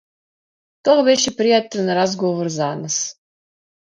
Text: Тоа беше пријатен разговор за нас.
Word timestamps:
Тоа 0.87 1.03
беше 1.07 1.33
пријатен 1.41 1.91
разговор 1.97 2.49
за 2.57 2.71
нас. 2.81 2.97